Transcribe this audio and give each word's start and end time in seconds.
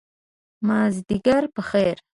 مازدیګر 0.67 1.43
په 1.55 1.61
خیر! 1.69 1.95